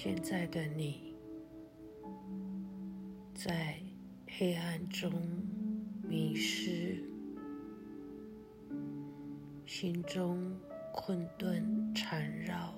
[0.00, 1.12] 现在的你，
[3.34, 3.80] 在
[4.28, 5.10] 黑暗中
[6.04, 7.02] 迷失，
[9.66, 10.56] 心中
[10.94, 12.72] 困顿缠绕，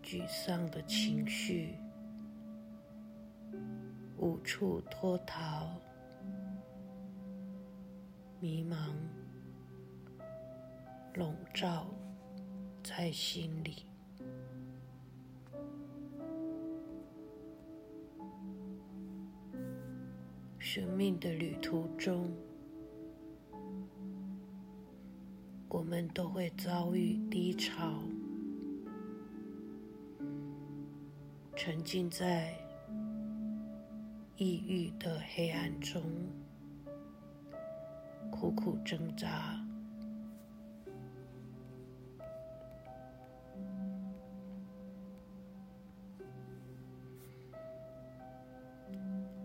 [0.00, 1.74] 沮丧的情绪
[4.16, 5.76] 无处脱逃，
[8.38, 8.94] 迷茫
[11.16, 11.92] 笼罩
[12.80, 13.84] 在心里。
[20.74, 22.28] 生命的旅途中，
[25.68, 28.02] 我们都会遭遇低潮，
[31.54, 32.52] 沉浸在
[34.36, 36.02] 抑郁的黑暗中，
[38.32, 39.64] 苦苦挣扎。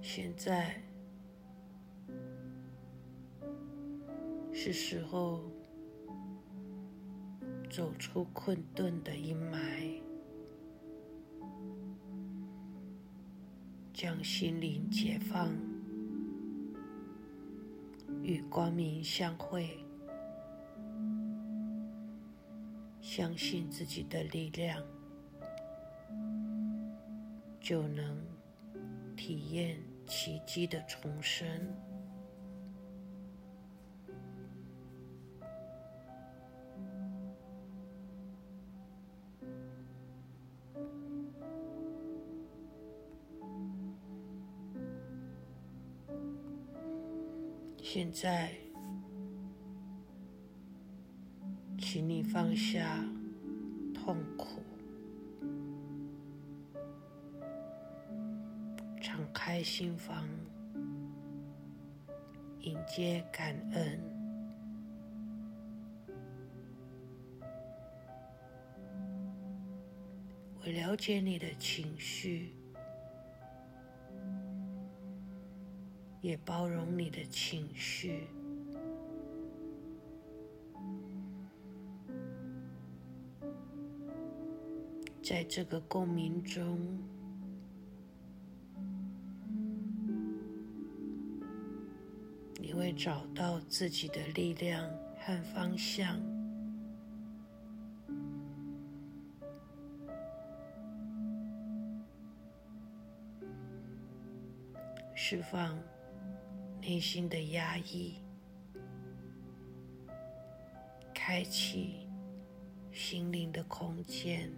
[0.02, 0.82] 现在。
[4.62, 5.42] 是时候
[7.70, 10.02] 走出困顿的阴霾，
[13.94, 15.50] 将心灵解放，
[18.22, 19.78] 与光明相会，
[23.00, 24.84] 相信自己的力量，
[27.62, 28.22] 就能
[29.16, 31.48] 体验奇迹的重生。
[47.82, 48.52] 现在，
[51.80, 53.04] 请你放下
[53.96, 54.62] 痛苦，
[59.02, 60.24] 敞开心房，
[62.60, 64.00] 迎接感恩。
[70.62, 72.59] 我了解你的情绪。
[76.22, 78.28] 也包容你的情绪，
[85.24, 86.78] 在这个共鸣中，
[92.60, 94.84] 你会找到自己的力量
[95.22, 96.20] 和方向，
[105.16, 105.80] 释放。
[106.82, 108.16] 内心的压抑，
[111.14, 112.08] 开启
[112.92, 114.52] 心灵的空间，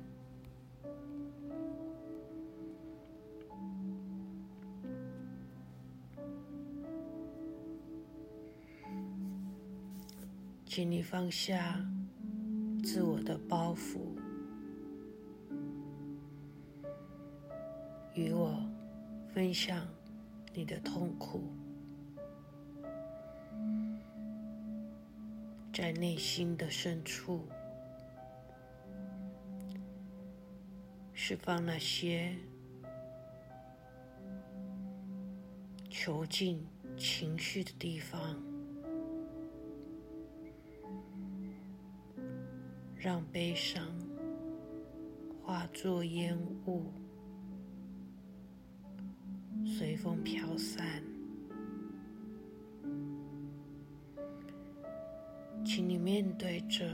[10.65, 11.85] 请你放下
[12.81, 13.99] 自我的包袱，
[18.15, 18.57] 与我
[19.33, 19.85] 分享
[20.53, 21.43] 你的痛苦。
[25.73, 27.47] 在内心的深处，
[31.13, 32.35] 释放那些
[35.89, 36.67] 囚禁
[36.97, 38.37] 情绪的地方，
[42.97, 43.88] 让悲伤
[45.41, 46.91] 化作烟雾，
[49.65, 51.11] 随风飘散。
[56.12, 56.86] 面对着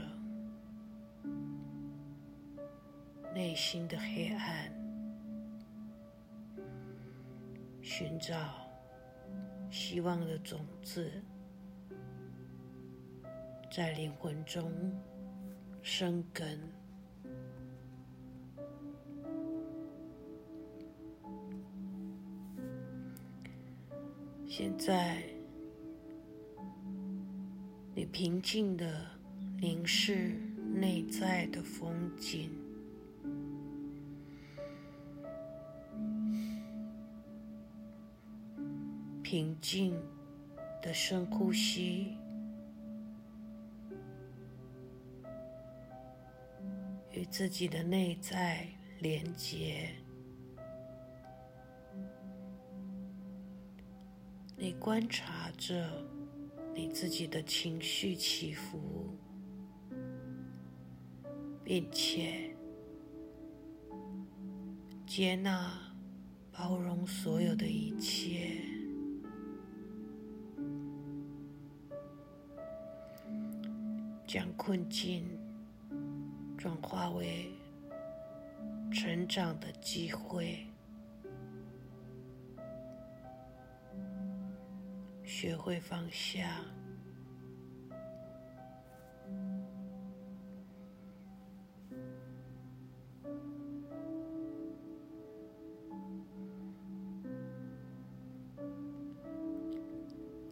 [3.34, 4.72] 内心的黑暗，
[7.82, 8.36] 寻找
[9.72, 11.10] 希望的种子，
[13.68, 14.70] 在灵魂中
[15.82, 16.56] 生根。
[24.46, 25.37] 现在。
[27.98, 29.04] 你平静的
[29.60, 30.28] 凝视
[30.72, 32.48] 内在的风景，
[39.20, 40.00] 平静
[40.80, 42.16] 的深呼吸，
[47.10, 48.64] 与自己的内在
[49.00, 49.90] 连接。
[54.56, 55.90] 你观察着。
[56.80, 58.78] 你自己的情绪起伏，
[61.64, 62.54] 并且
[65.04, 65.76] 接纳、
[66.52, 68.62] 包容所有的一切，
[74.24, 75.26] 将困境
[76.56, 77.50] 转化为
[78.92, 80.64] 成长的机会，
[85.28, 86.64] 学会放下。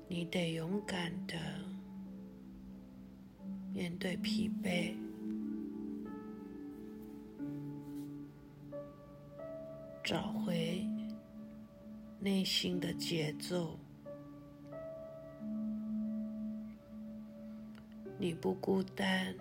[0.07, 1.35] 你得勇敢的
[3.73, 4.95] 面对疲惫，
[10.05, 10.87] 找回
[12.21, 13.79] 内心的节奏。
[18.19, 19.35] 你不孤单，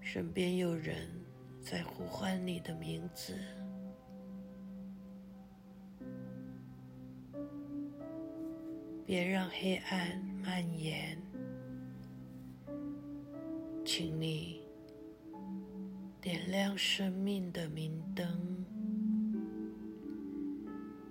[0.00, 1.06] 身边有人
[1.60, 3.34] 在呼唤你的名字。
[9.06, 11.20] 别让黑暗蔓延，
[13.84, 14.62] 请你
[16.22, 18.64] 点亮生命的明灯，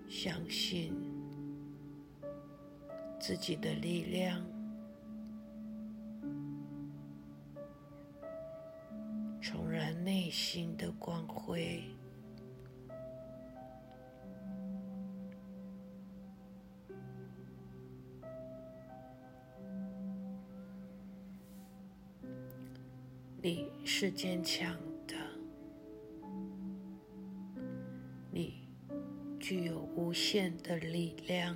[0.09, 0.91] 相信
[3.25, 4.45] 自己的力量，
[9.39, 11.81] 重燃内心的光辉。
[23.41, 24.75] 你是坚强
[25.07, 25.15] 的，
[28.29, 28.67] 你
[29.39, 31.55] 具有无限的力量，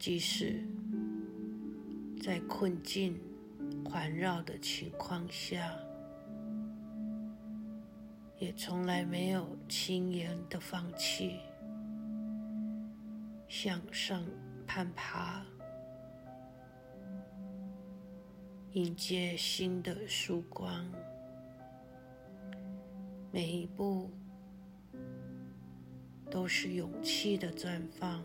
[0.00, 0.66] 即使
[2.22, 3.20] 在困境
[3.84, 5.76] 环绕的情况下，
[8.38, 11.40] 也从来没有轻言的放弃，
[13.46, 14.24] 向上
[14.66, 15.44] 攀爬。
[18.72, 20.90] 迎接新的曙光，
[23.30, 24.10] 每一步
[26.30, 28.24] 都是勇气的绽放，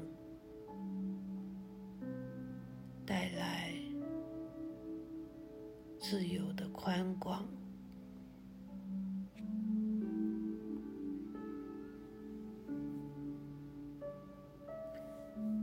[6.07, 7.43] 自由的宽广。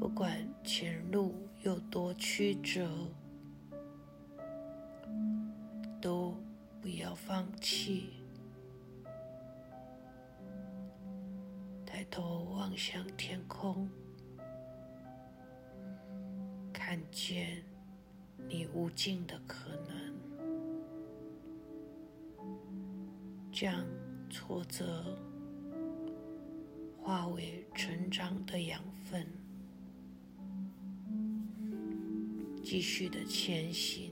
[0.01, 2.91] 不管前路有多曲折。
[6.01, 6.37] 都
[6.81, 8.15] 不要放弃，
[11.87, 13.89] 抬头望向天空，
[16.73, 17.63] 看见
[18.49, 19.92] 你无尽的可能，
[23.53, 23.85] 将
[24.31, 25.05] 挫折
[26.97, 29.27] 化为成长的养分，
[32.65, 34.11] 继续的前行。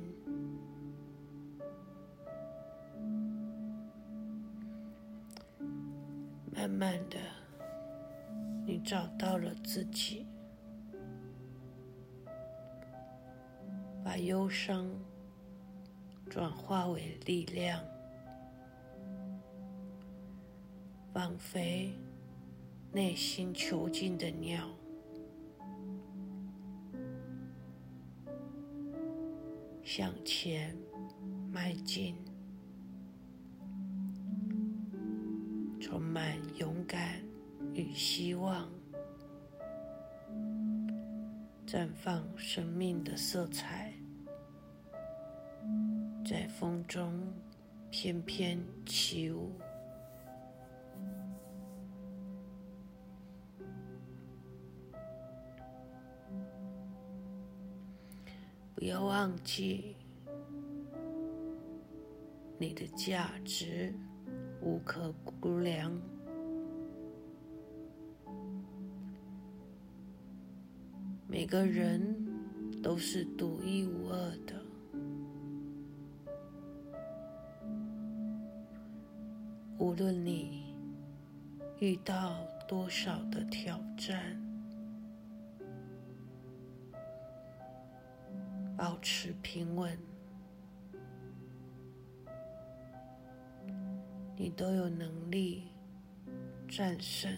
[6.53, 7.19] 慢慢的，
[8.67, 10.26] 你找到了自己，
[14.05, 14.87] 把忧伤
[16.29, 17.83] 转化为力量，
[21.21, 21.93] 放飞
[22.95, 24.67] 内心囚禁的鸟，
[29.83, 30.75] 向前
[31.53, 32.17] 迈进。
[35.79, 37.21] 充满勇敢
[37.75, 38.67] 与希望，
[41.67, 43.93] 绽放生命的色彩，
[46.25, 47.31] 在风中
[47.91, 49.53] 翩翩起舞。
[58.81, 59.95] 不要忘记
[62.59, 63.95] 你的价值。
[64.63, 65.11] 无可
[65.41, 65.91] 估量。
[71.27, 72.03] 每个人
[72.83, 74.63] 都是独一无二的，
[79.79, 80.75] 无论你
[81.79, 82.37] 遇到
[82.69, 84.39] 多少的挑战，
[89.00, 89.99] 持平稳。
[94.37, 95.64] 你都有能力
[96.66, 97.30] 战胜、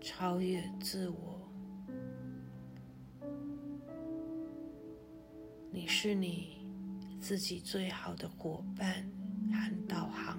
[0.00, 1.40] 超越自我。
[5.70, 6.58] 你是你
[7.20, 9.10] 自己最好的伙伴
[9.52, 10.38] 和导航，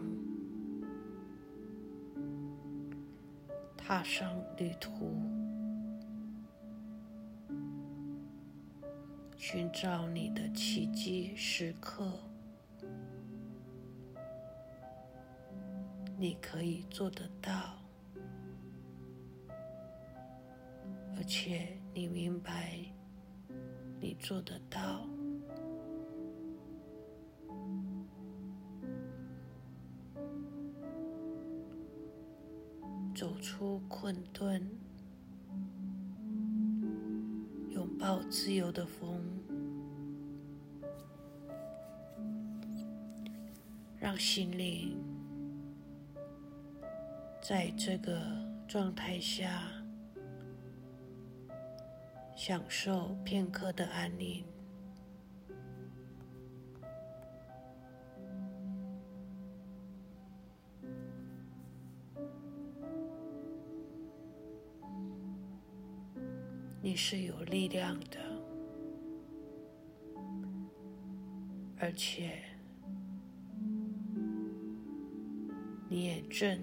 [3.76, 5.14] 踏上旅途，
[9.40, 12.12] 寻找你的奇迹时刻。
[16.18, 17.82] 你可以做得到，
[21.16, 22.78] 而且你明白，
[24.02, 25.08] 你做得到。
[33.16, 34.70] 走出困顿，
[38.42, 39.22] 自由的风，
[44.00, 44.96] 让心灵
[47.42, 48.18] 在这个
[48.66, 49.70] 状态下
[52.34, 54.46] 享受片刻的安宁。
[66.82, 68.29] 你是有力量的，
[71.82, 72.32] 而且
[75.88, 76.60] 你也正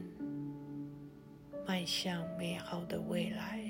[1.66, 3.65] 迈向美好的未来。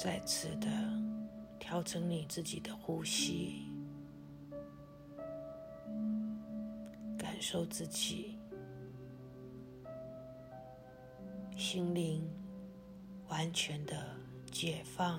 [0.00, 0.68] 再次的
[1.58, 3.66] 调整你自己的呼吸，
[7.18, 8.38] 感受自己
[11.56, 12.22] 心灵
[13.26, 13.96] 完全的
[14.52, 15.18] 解放，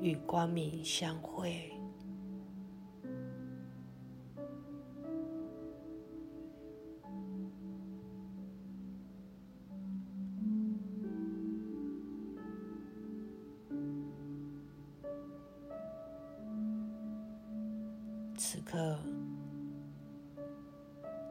[0.00, 1.79] 与光明相会。
[18.52, 18.98] 此刻，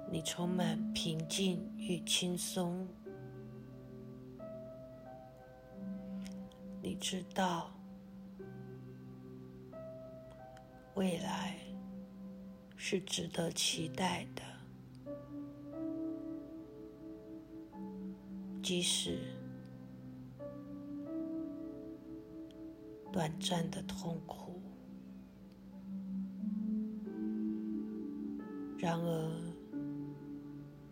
[0.10, 2.88] 你充满平静与轻松。
[6.82, 7.72] 你知道，
[10.96, 11.58] 未来
[12.78, 14.42] 是值得期待的，
[18.64, 19.20] 即使
[23.12, 24.49] 短暂的痛苦。
[28.82, 29.30] 然而，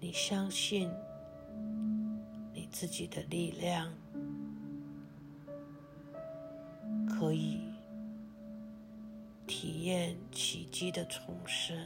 [0.01, 0.91] 你相信
[2.53, 3.89] 你自己的力量，
[7.08, 7.62] 可以
[9.48, 11.77] 体验奇迹的重生。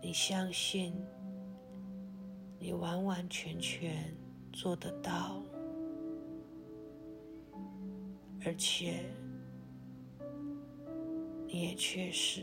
[0.00, 0.94] 你相信
[2.60, 4.14] 你完完全全
[4.52, 5.42] 做得到，
[8.44, 9.04] 而且。
[11.48, 12.42] 你也确实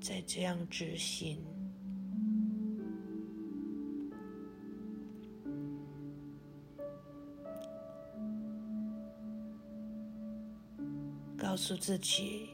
[0.00, 1.42] 在这样执行，
[11.36, 12.50] 告诉自己，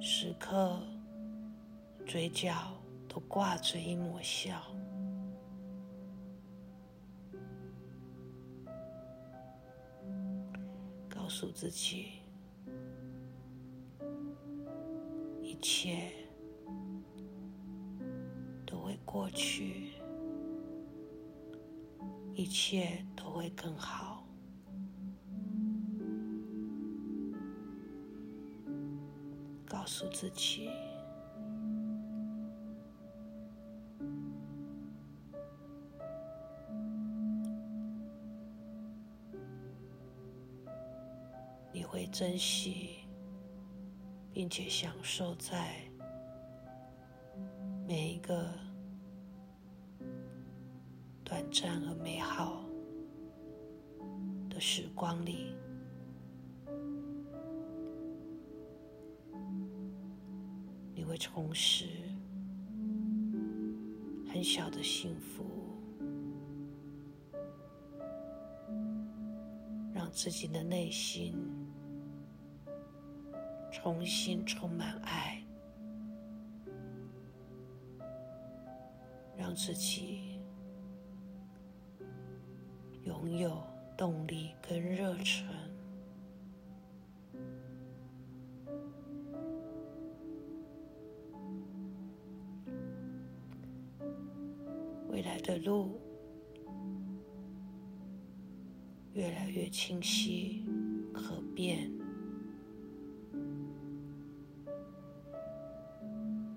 [0.00, 0.80] 时刻
[2.06, 2.72] 嘴角
[3.08, 4.62] 都挂着一抹笑，
[11.08, 12.22] 告诉自己。
[15.66, 16.12] 一切
[18.64, 19.94] 都会过去，
[22.34, 24.24] 一切都会更好。
[29.66, 30.70] 告诉自己，
[41.72, 42.95] 你会珍惜。
[44.36, 45.76] 并且享受在
[47.88, 48.52] 每一个
[51.24, 52.62] 短暂而美好
[54.50, 55.54] 的时光里，
[60.94, 61.86] 你会重拾
[64.30, 65.46] 很小的幸福，
[69.94, 71.34] 让自己的内心
[73.86, 75.40] 重新充满爱，
[79.36, 80.40] 让自己
[83.04, 83.62] 拥有
[83.96, 85.46] 动力跟热忱。
[95.08, 96.00] 未来的路
[99.12, 100.66] 越来越清晰
[101.14, 101.88] 可辨，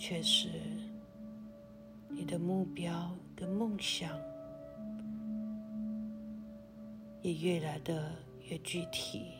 [0.09, 0.49] 确实，
[2.09, 4.09] 你的目标跟梦想
[7.21, 8.11] 也越来的
[8.41, 9.33] 越具体。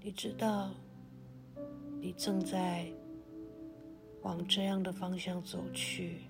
[0.00, 0.70] 你知道，
[2.00, 2.86] 你正在
[4.22, 6.20] 往这样的方向走去。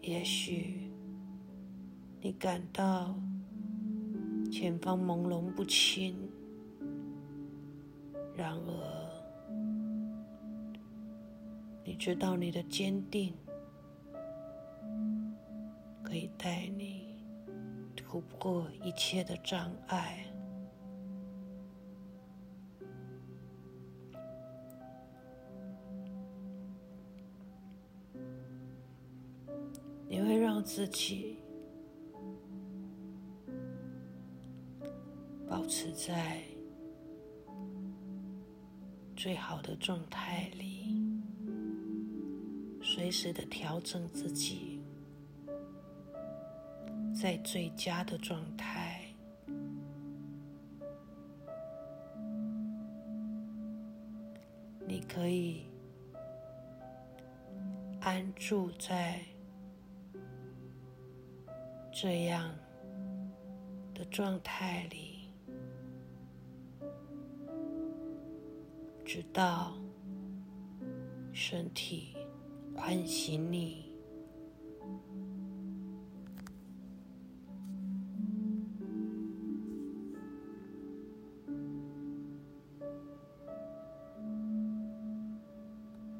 [0.00, 0.89] 也许
[2.22, 3.14] 你感到
[4.52, 6.14] 前方朦胧不清，
[8.36, 9.10] 然而
[11.82, 13.32] 你知道你的坚定
[16.02, 17.16] 可以带你
[17.96, 20.26] 突破一切的障碍。
[30.06, 31.29] 你会让自己
[36.06, 36.40] 在
[39.14, 40.96] 最好的状态里，
[42.82, 44.80] 随时的调整自己，
[47.14, 49.04] 在最佳的状态。
[54.86, 55.66] 你可以
[58.00, 59.20] 安住在。
[61.92, 62.50] 这样
[63.92, 65.09] 的状态里，
[69.12, 69.74] 直到
[71.32, 72.16] 身体
[72.76, 73.89] 唤醒你，